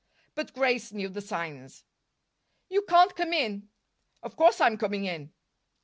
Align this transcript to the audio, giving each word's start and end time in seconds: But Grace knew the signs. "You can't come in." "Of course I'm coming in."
But 0.33 0.55
Grace 0.55 0.91
knew 0.91 1.09
the 1.09 1.21
signs. 1.21 1.83
"You 2.69 2.81
can't 2.89 3.15
come 3.15 3.33
in." 3.33 3.69
"Of 4.23 4.35
course 4.35 4.59
I'm 4.59 4.75
coming 4.75 5.05
in." 5.05 5.31